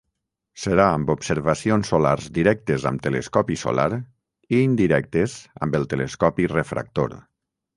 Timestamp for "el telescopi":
5.81-6.49